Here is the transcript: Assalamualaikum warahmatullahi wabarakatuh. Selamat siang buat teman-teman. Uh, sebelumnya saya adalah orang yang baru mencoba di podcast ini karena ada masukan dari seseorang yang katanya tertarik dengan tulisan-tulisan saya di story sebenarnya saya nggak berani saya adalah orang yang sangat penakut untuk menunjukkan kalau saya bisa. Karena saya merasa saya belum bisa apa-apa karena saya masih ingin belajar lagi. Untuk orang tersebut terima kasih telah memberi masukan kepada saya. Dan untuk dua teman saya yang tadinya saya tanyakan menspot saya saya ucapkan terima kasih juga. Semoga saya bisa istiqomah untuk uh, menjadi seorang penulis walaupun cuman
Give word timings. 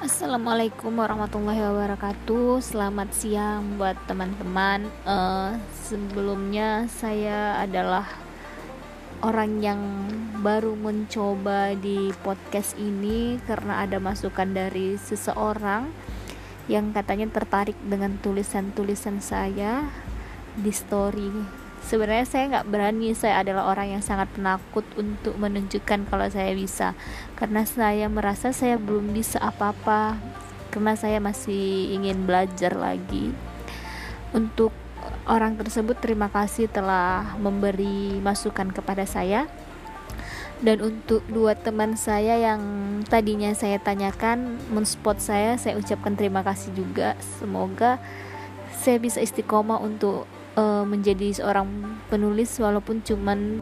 Assalamualaikum 0.00 0.96
warahmatullahi 0.96 1.60
wabarakatuh. 1.60 2.64
Selamat 2.64 3.12
siang 3.12 3.76
buat 3.76 4.00
teman-teman. 4.08 4.88
Uh, 5.04 5.60
sebelumnya 5.76 6.88
saya 6.88 7.60
adalah 7.60 8.08
orang 9.20 9.60
yang 9.60 9.80
baru 10.40 10.72
mencoba 10.72 11.76
di 11.76 12.16
podcast 12.24 12.80
ini 12.80 13.44
karena 13.44 13.84
ada 13.84 14.00
masukan 14.00 14.48
dari 14.48 14.96
seseorang 14.96 15.92
yang 16.64 16.96
katanya 16.96 17.28
tertarik 17.28 17.76
dengan 17.84 18.16
tulisan-tulisan 18.24 19.20
saya 19.20 19.84
di 20.56 20.72
story 20.72 21.59
sebenarnya 21.84 22.26
saya 22.28 22.44
nggak 22.50 22.68
berani 22.68 23.16
saya 23.16 23.40
adalah 23.40 23.68
orang 23.72 23.98
yang 23.98 24.02
sangat 24.04 24.28
penakut 24.36 24.84
untuk 25.00 25.36
menunjukkan 25.40 26.06
kalau 26.08 26.26
saya 26.28 26.52
bisa. 26.52 26.92
Karena 27.36 27.64
saya 27.64 28.06
merasa 28.06 28.52
saya 28.52 28.76
belum 28.76 29.16
bisa 29.16 29.40
apa-apa 29.40 30.20
karena 30.70 30.94
saya 30.94 31.18
masih 31.18 31.96
ingin 31.96 32.24
belajar 32.24 32.78
lagi. 32.78 33.34
Untuk 34.30 34.70
orang 35.26 35.58
tersebut 35.58 35.98
terima 35.98 36.30
kasih 36.30 36.70
telah 36.70 37.34
memberi 37.42 38.22
masukan 38.22 38.70
kepada 38.70 39.04
saya. 39.04 39.50
Dan 40.60 40.84
untuk 40.84 41.24
dua 41.32 41.56
teman 41.56 41.96
saya 41.96 42.36
yang 42.36 42.60
tadinya 43.08 43.48
saya 43.56 43.80
tanyakan 43.80 44.60
menspot 44.68 45.16
saya 45.16 45.56
saya 45.56 45.80
ucapkan 45.80 46.12
terima 46.20 46.44
kasih 46.44 46.76
juga. 46.76 47.16
Semoga 47.40 47.96
saya 48.76 49.00
bisa 49.00 49.24
istiqomah 49.24 49.80
untuk 49.80 50.28
uh, 50.56 50.82
menjadi 50.86 51.42
seorang 51.42 51.68
penulis 52.08 52.58
walaupun 52.58 53.02
cuman 53.04 53.60